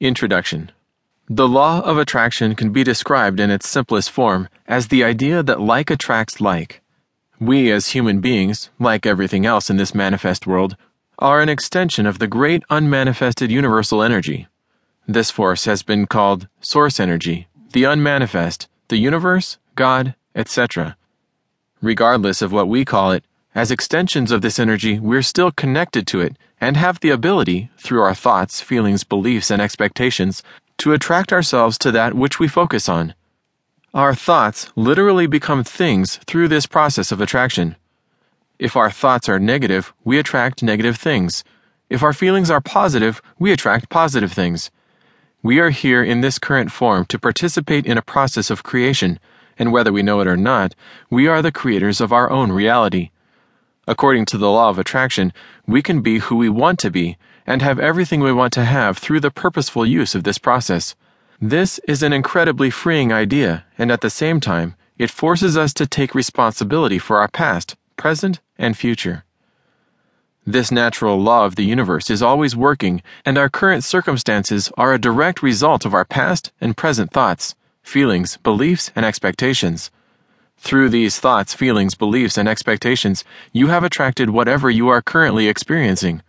[0.00, 0.72] Introduction
[1.28, 5.60] The law of attraction can be described in its simplest form as the idea that
[5.60, 6.82] like attracts like.
[7.38, 10.76] We, as human beings, like everything else in this manifest world,
[11.20, 14.48] are an extension of the great unmanifested universal energy.
[15.06, 20.96] This force has been called source energy, the unmanifest, the universe, God, etc.
[21.80, 26.20] Regardless of what we call it, as extensions of this energy, we're still connected to
[26.20, 30.42] it and have the ability, through our thoughts, feelings, beliefs, and expectations,
[30.78, 33.14] to attract ourselves to that which we focus on.
[33.92, 37.76] Our thoughts literally become things through this process of attraction.
[38.58, 41.44] If our thoughts are negative, we attract negative things.
[41.90, 44.70] If our feelings are positive, we attract positive things.
[45.42, 49.20] We are here in this current form to participate in a process of creation,
[49.58, 50.74] and whether we know it or not,
[51.10, 53.10] we are the creators of our own reality.
[53.86, 55.30] According to the law of attraction,
[55.66, 58.98] we can be who we want to be and have everything we want to have
[58.98, 60.94] through the purposeful use of this process.
[61.40, 65.86] This is an incredibly freeing idea, and at the same time, it forces us to
[65.86, 69.24] take responsibility for our past, present, and future.
[70.46, 74.98] This natural law of the universe is always working, and our current circumstances are a
[74.98, 79.90] direct result of our past and present thoughts, feelings, beliefs, and expectations.
[80.58, 86.22] Through these thoughts, feelings, beliefs, and expectations, you have attracted whatever you are currently experiencing.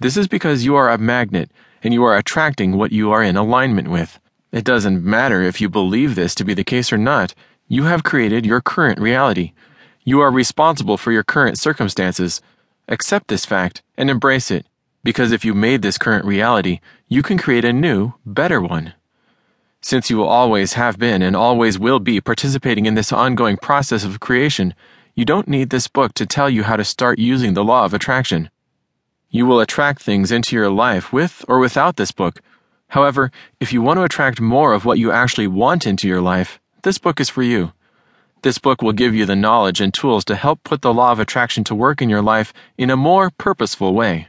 [0.00, 1.50] This is because you are a magnet
[1.82, 4.18] and you are attracting what you are in alignment with.
[4.52, 7.34] It doesn't matter if you believe this to be the case or not,
[7.68, 9.52] you have created your current reality.
[10.04, 12.40] You are responsible for your current circumstances.
[12.88, 14.66] Accept this fact and embrace it,
[15.02, 18.94] because if you made this current reality, you can create a new, better one.
[19.84, 24.02] Since you will always have been and always will be participating in this ongoing process
[24.02, 24.74] of creation,
[25.14, 27.92] you don't need this book to tell you how to start using the law of
[27.92, 28.48] attraction.
[29.28, 32.40] You will attract things into your life with or without this book.
[32.88, 36.58] However, if you want to attract more of what you actually want into your life,
[36.82, 37.74] this book is for you.
[38.40, 41.20] This book will give you the knowledge and tools to help put the law of
[41.20, 44.28] attraction to work in your life in a more purposeful way.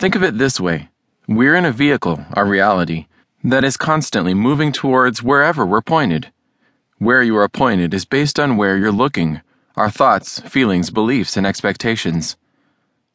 [0.00, 0.88] Think of it this way
[1.28, 3.06] we're in a vehicle, our reality
[3.44, 6.32] that is constantly moving towards wherever we're pointed.
[6.98, 9.40] Where you are pointed is based on where you're looking,
[9.76, 12.36] our thoughts, feelings, beliefs, and expectations.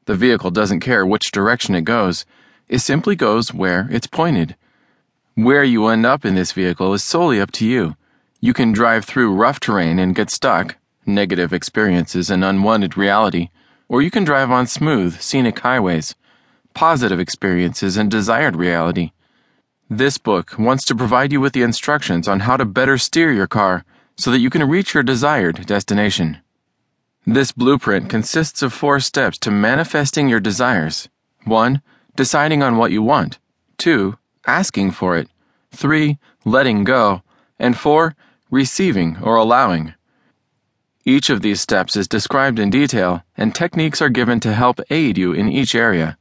[0.06, 2.26] The vehicle doesn't care which direction it goes,
[2.68, 4.56] it simply goes where it's pointed.
[5.36, 7.96] Where you end up in this vehicle is solely up to you.
[8.40, 13.50] You can drive through rough terrain and get stuck, negative experiences and unwanted reality,
[13.90, 16.16] or you can drive on smooth, scenic highways,
[16.74, 19.12] positive experiences and desired reality.
[19.94, 23.46] This book wants to provide you with the instructions on how to better steer your
[23.46, 23.84] car
[24.16, 26.38] so that you can reach your desired destination.
[27.26, 31.10] This blueprint consists of four steps to manifesting your desires
[31.44, 31.82] 1.
[32.16, 33.38] Deciding on what you want,
[33.80, 34.18] 2.
[34.48, 35.28] Asking for it,
[35.72, 36.18] 3.
[36.46, 37.22] Letting go,
[37.60, 38.16] and 4.
[38.50, 39.94] Receiving or allowing.
[41.04, 45.18] Each of these steps is described in detail, and techniques are given to help aid
[45.18, 46.18] you in each area.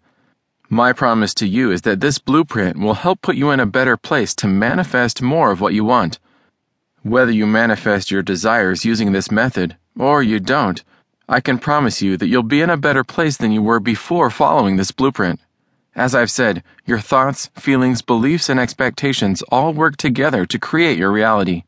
[0.73, 3.97] My promise to you is that this blueprint will help put you in a better
[3.97, 6.21] place to manifest more of what you want.
[7.03, 10.81] Whether you manifest your desires using this method, or you don't,
[11.29, 14.31] I can promise you that you'll be in a better place than you were before
[14.31, 15.41] following this blueprint.
[15.97, 21.11] As I've said, your thoughts, feelings, beliefs, and expectations all work together to create your
[21.11, 21.65] reality.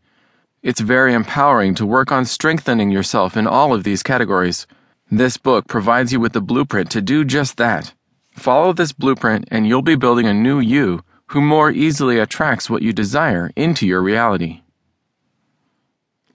[0.63, 4.69] It's very empowering to work on strengthening yourself in all of these categories.
[5.11, 7.95] This book provides you with the blueprint to do just that.
[8.33, 12.83] Follow this blueprint and you'll be building a new you who more easily attracts what
[12.83, 14.63] you desire into your reality.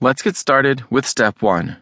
[0.00, 1.76] Let's get started with step one.